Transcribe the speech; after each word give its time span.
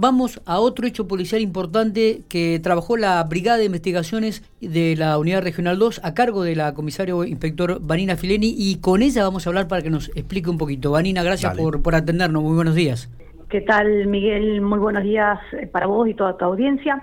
Vamos 0.00 0.40
a 0.46 0.60
otro 0.60 0.86
hecho 0.86 1.06
policial 1.06 1.42
importante 1.42 2.22
que 2.30 2.58
trabajó 2.58 2.96
la 2.96 3.22
Brigada 3.24 3.58
de 3.58 3.66
Investigaciones 3.66 4.42
de 4.62 4.96
la 4.96 5.18
Unidad 5.18 5.42
Regional 5.42 5.78
2 5.78 6.00
a 6.02 6.14
cargo 6.14 6.42
de 6.42 6.56
la 6.56 6.72
comisario 6.72 7.22
inspector 7.24 7.80
Vanina 7.82 8.16
Fileni 8.16 8.54
y 8.56 8.80
con 8.80 9.02
ella 9.02 9.24
vamos 9.24 9.46
a 9.46 9.50
hablar 9.50 9.68
para 9.68 9.82
que 9.82 9.90
nos 9.90 10.08
explique 10.16 10.48
un 10.48 10.56
poquito. 10.56 10.90
Vanina, 10.90 11.22
gracias 11.22 11.54
por, 11.54 11.82
por 11.82 11.94
atendernos. 11.94 12.42
Muy 12.42 12.54
buenos 12.54 12.74
días. 12.74 13.10
¿Qué 13.50 13.60
tal, 13.60 14.06
Miguel? 14.06 14.62
Muy 14.62 14.78
buenos 14.78 15.02
días 15.02 15.38
eh, 15.52 15.66
para 15.66 15.86
vos 15.86 16.08
y 16.08 16.14
toda 16.14 16.34
tu 16.34 16.46
audiencia. 16.46 17.02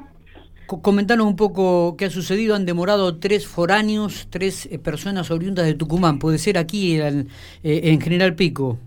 comentanos 0.66 1.28
un 1.28 1.36
poco 1.36 1.98
qué 1.98 2.06
ha 2.06 2.10
sucedido. 2.10 2.56
Han 2.56 2.66
demorado 2.66 3.20
tres 3.20 3.46
foráneos, 3.46 4.28
tres 4.32 4.66
eh, 4.72 4.80
personas 4.80 5.30
oriundas 5.30 5.68
de 5.68 5.76
Tucumán. 5.76 6.18
¿Puede 6.18 6.40
ser 6.40 6.58
aquí 6.58 7.00
en, 7.00 7.28
eh, 7.62 7.82
en 7.84 8.02
General 8.02 8.34
Pico? 8.34 8.80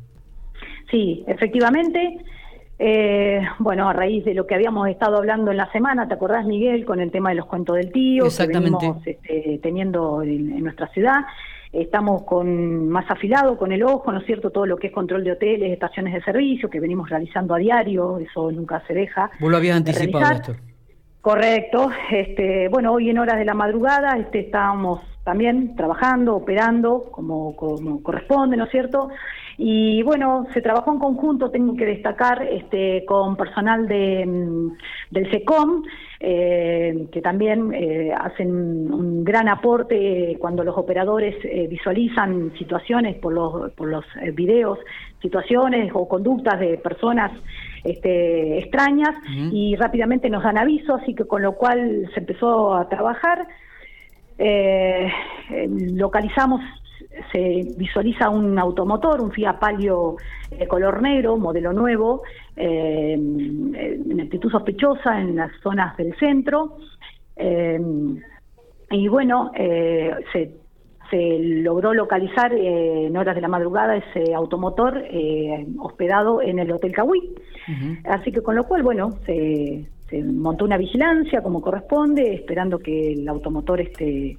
Sí, 0.90 1.22
efectivamente. 1.28 2.24
Eh, 2.82 3.42
bueno, 3.58 3.90
a 3.90 3.92
raíz 3.92 4.24
de 4.24 4.32
lo 4.32 4.46
que 4.46 4.54
habíamos 4.54 4.88
estado 4.88 5.18
hablando 5.18 5.50
en 5.50 5.58
la 5.58 5.70
semana, 5.70 6.08
¿te 6.08 6.14
acordás, 6.14 6.46
Miguel, 6.46 6.86
con 6.86 6.98
el 6.98 7.10
tema 7.10 7.28
de 7.28 7.34
los 7.34 7.44
cuentos 7.44 7.76
del 7.76 7.92
tío 7.92 8.24
Exactamente. 8.24 8.78
que 8.78 8.86
venimos 8.86 9.06
este, 9.06 9.60
teniendo 9.62 10.22
en, 10.22 10.64
nuestra 10.64 10.88
ciudad? 10.88 11.26
Estamos 11.74 12.22
con 12.22 12.88
más 12.88 13.04
afilado 13.10 13.58
con 13.58 13.70
el 13.72 13.82
ojo, 13.82 14.10
¿no 14.10 14.20
es 14.20 14.24
cierto? 14.24 14.48
Todo 14.48 14.64
lo 14.64 14.78
que 14.78 14.86
es 14.86 14.94
control 14.94 15.24
de 15.24 15.32
hoteles, 15.32 15.70
estaciones 15.70 16.14
de 16.14 16.22
servicio, 16.22 16.70
que 16.70 16.80
venimos 16.80 17.10
realizando 17.10 17.54
a 17.54 17.58
diario, 17.58 18.16
eso 18.16 18.50
nunca 18.50 18.82
se 18.86 18.94
deja. 18.94 19.30
Vos 19.38 19.50
lo 19.50 19.58
habías 19.58 19.76
anticipado 19.76 20.32
esto. 20.32 20.56
Correcto. 21.20 21.90
Este, 22.10 22.68
bueno, 22.68 22.94
hoy 22.94 23.10
en 23.10 23.18
horas 23.18 23.36
de 23.36 23.44
la 23.44 23.52
madrugada 23.52 24.16
este, 24.16 24.40
estábamos 24.40 25.02
también 25.22 25.76
trabajando, 25.76 26.34
operando 26.34 27.10
como, 27.10 27.54
como 27.56 28.02
corresponde, 28.02 28.56
¿no 28.56 28.64
es 28.64 28.70
cierto? 28.70 29.10
Y 29.62 30.02
bueno, 30.04 30.46
se 30.54 30.62
trabajó 30.62 30.90
en 30.90 30.98
conjunto, 30.98 31.50
tengo 31.50 31.76
que 31.76 31.84
destacar, 31.84 32.42
este, 32.50 33.04
con 33.04 33.36
personal 33.36 33.86
de, 33.86 34.24
mm, 34.24 34.72
del 35.10 35.30
SECOM, 35.30 35.82
eh, 36.18 37.06
que 37.12 37.20
también 37.20 37.74
eh, 37.74 38.10
hacen 38.18 38.50
un 38.90 39.22
gran 39.22 39.50
aporte 39.50 40.34
cuando 40.38 40.64
los 40.64 40.78
operadores 40.78 41.36
eh, 41.44 41.66
visualizan 41.68 42.54
situaciones 42.56 43.16
por 43.16 43.34
los, 43.34 43.70
por 43.72 43.88
los 43.88 44.06
videos, 44.32 44.78
situaciones 45.20 45.90
o 45.92 46.08
conductas 46.08 46.58
de 46.58 46.78
personas 46.78 47.30
este, 47.84 48.60
extrañas 48.60 49.14
y 49.52 49.76
rápidamente 49.76 50.30
nos 50.30 50.42
dan 50.42 50.56
aviso, 50.56 50.94
así 50.94 51.14
que 51.14 51.26
con 51.26 51.42
lo 51.42 51.52
cual 51.52 52.10
se 52.14 52.20
empezó 52.20 52.74
a 52.74 52.88
trabajar. 52.88 53.46
localizamos 55.92 56.62
se 57.32 57.74
visualiza 57.76 58.28
un 58.28 58.58
automotor, 58.58 59.20
un 59.20 59.32
Fiat 59.32 59.58
Palio 59.58 60.16
de 60.50 60.66
color 60.66 61.02
negro, 61.02 61.36
modelo 61.36 61.72
nuevo, 61.72 62.22
eh, 62.56 63.12
en 63.14 64.20
actitud 64.20 64.50
sospechosa 64.50 65.20
en 65.20 65.36
las 65.36 65.50
zonas 65.62 65.96
del 65.96 66.14
centro. 66.16 66.76
Eh, 67.36 67.80
y 68.90 69.08
bueno, 69.08 69.50
eh, 69.54 70.14
se, 70.32 70.54
se, 71.10 71.38
logró 71.38 71.94
localizar 71.94 72.52
en 72.52 73.16
horas 73.16 73.34
de 73.34 73.40
la 73.40 73.48
madrugada 73.48 73.96
ese 73.96 74.34
automotor 74.34 75.04
hospedado 75.78 76.42
en 76.42 76.58
el 76.58 76.70
Hotel 76.72 76.92
Cahuí. 76.92 77.34
Así 78.04 78.32
que 78.32 78.42
con 78.42 78.56
lo 78.56 78.64
cual, 78.64 78.82
bueno, 78.82 79.12
se, 79.26 79.86
se 80.08 80.22
montó 80.24 80.64
una 80.64 80.76
vigilancia 80.76 81.42
como 81.42 81.60
corresponde, 81.60 82.34
esperando 82.34 82.78
que 82.78 83.12
el 83.12 83.28
automotor 83.28 83.80
esté 83.80 84.36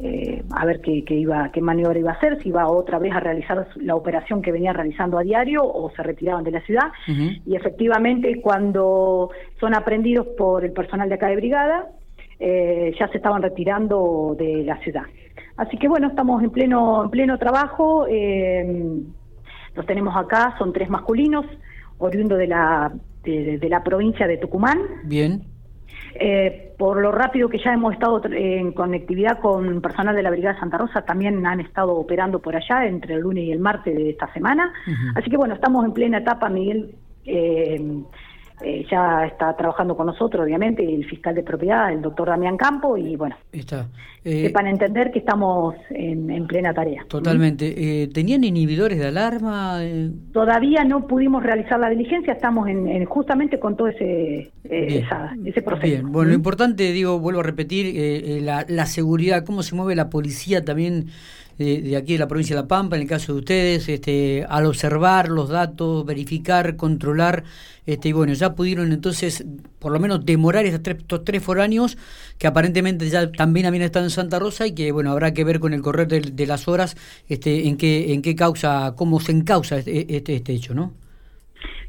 eh, 0.00 0.44
a 0.50 0.64
ver 0.64 0.80
qué, 0.80 1.02
iba, 1.08 1.50
qué 1.50 1.60
maniobra 1.60 1.98
iba 1.98 2.12
a 2.12 2.14
hacer, 2.14 2.40
si 2.40 2.50
iba 2.50 2.70
otra 2.70 3.00
vez 3.00 3.12
a 3.12 3.20
realizar 3.20 3.66
la 3.76 3.96
operación 3.96 4.42
que 4.42 4.52
venía 4.52 4.72
realizando 4.72 5.18
a 5.18 5.22
diario 5.22 5.64
o 5.64 5.90
se 5.90 6.02
retiraban 6.04 6.44
de 6.44 6.52
la 6.52 6.60
ciudad. 6.60 6.92
Y 7.06 7.56
efectivamente, 7.56 8.40
cuando 8.40 9.30
son 9.58 9.74
aprendidos 9.74 10.28
por 10.38 10.64
el 10.64 10.72
personal 10.72 11.08
de 11.08 11.16
acá 11.16 11.26
de 11.26 11.36
brigada, 11.36 11.88
eh, 12.38 12.94
ya 12.98 13.08
se 13.08 13.16
estaban 13.16 13.42
retirando 13.42 14.36
de 14.38 14.62
la 14.62 14.78
ciudad. 14.78 15.02
Así 15.56 15.76
que 15.76 15.88
bueno, 15.88 16.06
estamos 16.06 16.44
en 16.44 16.50
pleno, 16.50 17.02
en 17.02 17.10
pleno 17.10 17.36
trabajo. 17.36 18.06
Eh, 18.08 19.02
los 19.74 19.86
tenemos 19.86 20.16
acá, 20.16 20.54
son 20.58 20.72
tres 20.72 20.88
masculinos, 20.88 21.44
oriundo 21.98 22.36
de 22.36 22.46
la, 22.46 22.92
de 23.24 23.66
la 23.68 23.82
provincia 23.82 24.28
de 24.28 24.36
Tucumán. 24.36 24.78
Bien 25.04 25.42
eh, 26.14 26.72
por 26.78 27.00
lo 27.00 27.12
rápido 27.12 27.48
que 27.48 27.58
ya 27.58 27.72
hemos 27.72 27.92
estado 27.92 28.20
en 28.30 28.72
conectividad 28.72 29.38
con 29.40 29.80
personal 29.80 30.14
de 30.14 30.22
la 30.22 30.30
Brigada 30.30 30.58
Santa 30.58 30.78
Rosa, 30.78 31.02
también 31.02 31.44
han 31.46 31.60
estado 31.60 31.94
operando 31.94 32.40
por 32.40 32.56
allá 32.56 32.86
entre 32.86 33.14
el 33.14 33.20
lunes 33.20 33.44
y 33.44 33.52
el 33.52 33.58
martes 33.58 33.94
de 33.94 34.10
esta 34.10 34.32
semana. 34.32 34.72
Así 35.14 35.30
que 35.30 35.36
bueno, 35.36 35.54
estamos 35.54 35.84
en 35.84 35.92
plena 35.92 36.18
etapa, 36.18 36.48
Miguel. 36.48 36.94
Eh, 37.24 38.02
eh, 38.60 38.84
ya 38.90 39.24
está 39.26 39.54
trabajando 39.56 39.96
con 39.96 40.06
nosotros, 40.06 40.44
obviamente, 40.44 40.82
el 40.82 41.04
fiscal 41.04 41.34
de 41.34 41.42
propiedad, 41.42 41.92
el 41.92 42.02
doctor 42.02 42.28
Damián 42.28 42.56
Campo, 42.56 42.96
y 42.96 43.14
bueno, 43.14 43.36
está. 43.52 43.86
Eh, 44.24 44.46
sepan 44.46 44.66
entender 44.66 45.12
que 45.12 45.20
estamos 45.20 45.76
en, 45.90 46.46
plena 46.46 46.74
tarea. 46.74 47.04
Totalmente. 47.08 48.02
Eh, 48.02 48.08
¿Tenían 48.08 48.42
inhibidores 48.42 48.98
de 48.98 49.06
alarma? 49.06 49.80
Todavía 50.32 50.82
no 50.84 51.06
pudimos 51.06 51.42
realizar 51.42 51.78
la 51.78 51.88
diligencia, 51.88 52.32
estamos 52.32 52.68
en, 52.68 53.04
justamente 53.04 53.60
con 53.60 53.76
todo 53.76 53.88
ese, 53.88 54.50
ese 54.64 55.62
proceso. 55.62 55.86
Bien, 55.86 56.10
bueno, 56.10 56.30
lo 56.30 56.34
importante, 56.34 56.92
digo, 56.92 57.20
vuelvo 57.20 57.40
a 57.40 57.44
repetir, 57.44 58.42
la, 58.42 58.64
la 58.68 58.86
seguridad, 58.86 59.44
cómo 59.44 59.62
se 59.62 59.76
mueve 59.76 59.94
la 59.94 60.10
policía 60.10 60.64
también 60.64 61.06
de, 61.58 61.96
aquí 61.96 62.14
de 62.14 62.20
la 62.20 62.28
provincia 62.28 62.54
de 62.54 62.62
La 62.62 62.68
Pampa, 62.68 62.96
en 62.96 63.02
el 63.02 63.08
caso 63.08 63.32
de 63.32 63.38
ustedes, 63.40 63.88
este, 63.88 64.46
al 64.48 64.66
observar 64.66 65.28
los 65.28 65.48
datos, 65.48 66.06
verificar, 66.06 66.76
controlar, 66.76 67.44
este, 67.84 68.10
y 68.10 68.12
bueno, 68.12 68.32
ya 68.32 68.54
pudieron 68.54 68.92
entonces 68.92 69.44
por 69.78 69.92
lo 69.92 69.98
menos 69.98 70.24
demorar 70.24 70.64
estos 70.66 70.82
tres, 70.82 70.98
estos 70.98 71.24
tres 71.24 71.42
foráneos 71.42 71.98
que 72.38 72.46
aparentemente 72.46 73.08
ya 73.08 73.32
también 73.32 73.66
habían 73.66 73.82
estado 73.82 74.04
en 74.04 74.10
Santa 74.10 74.38
Rosa 74.38 74.66
y 74.66 74.74
que 74.74 74.92
bueno, 74.92 75.10
habrá 75.10 75.32
que 75.34 75.44
ver 75.44 75.58
con 75.58 75.74
el 75.74 75.82
correr 75.82 76.06
de, 76.06 76.46
las 76.46 76.68
horas 76.68 76.96
este, 77.28 77.66
en 77.66 77.76
qué, 77.76 78.12
en 78.12 78.22
qué 78.22 78.36
causa, 78.36 78.94
cómo 78.96 79.20
se 79.20 79.32
encausa 79.32 79.78
este, 79.78 80.16
este, 80.16 80.36
este 80.36 80.52
hecho, 80.52 80.74
¿no? 80.74 80.92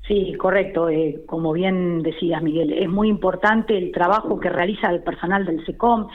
Sí, 0.10 0.34
correcto. 0.40 0.90
Eh, 0.90 1.22
como 1.28 1.54
bien 1.54 2.02
decías, 2.02 2.42
Miguel, 2.42 2.74
es 2.74 2.90
muy 2.90 3.10
importante 3.10 3.78
el 3.78 3.92
trabajo 3.92 4.40
que 4.40 4.50
realiza 4.50 4.90
el 4.90 5.04
personal 5.04 5.46
del 5.46 5.64
SECOM 5.68 6.08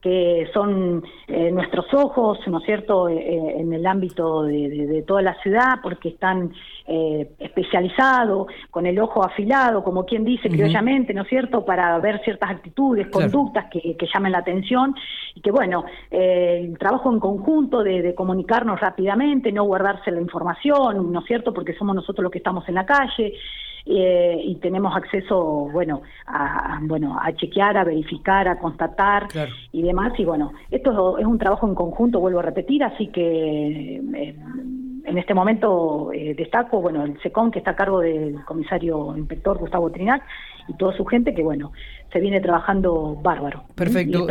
que 0.00 0.48
son 0.54 1.04
eh, 1.28 1.50
nuestros 1.50 1.92
ojos, 1.92 2.38
¿no 2.46 2.58
es 2.58 2.64
cierto?, 2.64 3.08
eh, 3.08 3.16
eh, 3.16 3.54
en 3.58 3.72
el 3.72 3.86
ámbito 3.86 4.44
de, 4.44 5.04
toda 5.06 5.20
la 5.22 5.34
ciudad, 5.42 5.80
porque 5.82 6.10
están 6.10 6.52
especializados, 7.38 8.48
con 8.68 8.84
el 8.84 8.98
ojo 8.98 9.22
afilado, 9.24 9.84
como 9.84 10.04
quien 10.04 10.24
dice, 10.24 10.48
criollamente, 10.48 11.14
¿no 11.14 11.22
es 11.22 11.28
cierto?, 11.28 11.64
para 11.64 11.96
ver 12.00 12.20
ciertas 12.24 12.50
actitudes, 12.50 13.06
conductas 13.08 13.66
que, 13.70 13.96
llamen 14.12 14.32
la 14.32 14.38
atención, 14.38 14.96
y 15.36 15.40
que, 15.40 15.52
bueno, 15.52 15.84
el 16.10 16.76
trabajo 16.78 17.12
en 17.12 17.20
conjunto 17.20 17.84
de, 17.84 18.02
de, 18.02 18.12
comunicarnos 18.16 18.80
rápidamente, 18.80 19.52
no 19.52 19.64
guardarse 19.64 20.10
la 20.10 20.20
información, 20.20 21.12
¿no 21.12 21.20
es 21.20 21.26
cierto?, 21.26 21.54
porque 21.54 21.74
somos 21.74 21.94
nosotros 21.94 22.24
los 22.24 22.32
que 22.32 22.38
estamos 22.38 22.68
en 22.68 22.74
la 22.74 22.86
calle, 22.86 23.34
eh, 23.86 24.40
y 24.44 24.56
tenemos 24.56 24.94
acceso, 24.94 25.68
bueno, 25.72 26.02
a, 26.26 26.78
bueno, 26.82 27.18
a 27.20 27.32
chequear, 27.32 27.76
a 27.76 27.84
verificar, 27.84 28.48
a 28.48 28.58
constatar 28.58 29.28
y 29.72 29.82
demás. 29.82 30.12
Y 30.18 30.24
bueno, 30.24 30.52
esto 30.70 31.18
es 31.18 31.26
un 31.26 31.38
trabajo 31.38 31.66
en 31.66 31.74
conjunto, 31.74 32.20
vuelvo 32.20 32.40
a 32.40 32.42
repetir, 32.42 32.84
así 32.84 33.08
que 33.08 33.96
eh, 33.96 34.36
en 35.04 35.18
este 35.18 35.34
momento 35.34 36.12
eh, 36.12 36.34
destaco, 36.36 36.80
bueno, 36.80 37.04
el 37.04 37.20
SECON 37.20 37.50
que 37.50 37.58
está 37.58 37.72
a 37.72 37.76
cargo 37.76 38.00
del 38.00 38.44
comisario 38.44 39.16
inspector 39.16 39.58
Gustavo 39.58 39.90
Trinac 39.90 40.22
y 40.68 40.74
toda 40.74 40.96
su 40.96 41.04
gente 41.04 41.34
que, 41.34 41.42
bueno, 41.42 41.72
se 42.12 42.20
viene 42.20 42.40
trabajando 42.40 43.16
bárbaro. 43.22 43.64
Perfecto. 43.74 44.26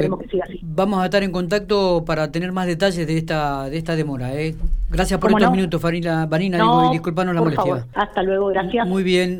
Vamos 0.61 1.01
a 1.01 1.05
estar 1.05 1.23
en 1.23 1.31
contacto 1.31 2.03
para 2.05 2.31
tener 2.31 2.51
más 2.51 2.67
detalles 2.67 3.05
de 3.05 3.17
esta 3.17 3.69
de 3.69 3.77
esta 3.77 3.95
demora. 3.95 4.33
¿eh? 4.33 4.55
Gracias 4.89 5.19
por 5.19 5.31
estos 5.31 5.51
minutos, 5.51 5.81
Farina, 5.81 6.25
Vanina, 6.25 6.59
y 6.89 6.93
disculpanos 6.93 7.35
la 7.35 7.41
molestia. 7.41 7.85
Hasta 7.93 8.23
luego, 8.23 8.47
gracias. 8.47 8.87
Muy 8.87 9.03
bien. 9.03 9.37